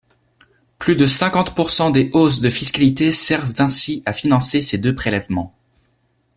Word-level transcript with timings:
Plus 0.79 0.95
de 0.95 1.05
cinquante 1.05 1.53
pourcent 1.53 1.91
des 1.91 2.09
hausses 2.13 2.41
de 2.41 2.49
fiscalité 2.49 3.11
servent 3.11 3.53
ainsi 3.59 4.01
à 4.07 4.13
financer 4.13 4.63
ces 4.63 4.79
deux 4.79 4.95
prélèvements. 4.95 5.55